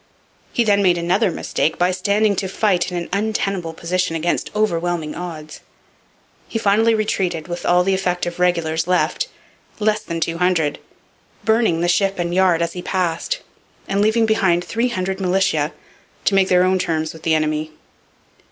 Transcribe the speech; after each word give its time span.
He 0.51 0.63
then 0.63 0.81
made 0.81 0.97
another 0.97 1.29
mistake 1.29 1.77
by 1.77 1.91
standing 1.91 2.35
to 2.37 2.47
fight 2.47 2.91
in 2.91 2.97
an 2.97 3.07
untenable 3.13 3.71
position 3.71 4.15
against 4.15 4.49
overwhelming 4.55 5.13
odds. 5.13 5.59
He 6.47 6.57
finally 6.57 6.95
retreated 6.95 7.47
with 7.47 7.67
all 7.67 7.83
the 7.83 7.93
effective 7.93 8.39
regulars 8.39 8.87
left, 8.87 9.27
less 9.77 9.99
than 9.99 10.19
two 10.19 10.39
hundred, 10.39 10.79
burning 11.43 11.81
the 11.81 11.87
ship 11.87 12.17
and 12.17 12.33
yard 12.33 12.63
as 12.63 12.73
he 12.73 12.81
passed, 12.81 13.41
and 13.87 14.01
leaving 14.01 14.25
behind 14.25 14.63
three 14.65 14.89
hundred 14.89 15.19
militia 15.19 15.71
to 16.25 16.33
make 16.33 16.49
their 16.49 16.63
own 16.63 16.79
terms 16.79 17.13
with 17.13 17.21
the 17.21 17.35
enemy. 17.35 17.69